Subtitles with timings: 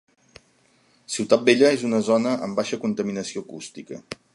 [1.15, 4.07] Ciutat Vella és una zona amb baixa contaminació acústica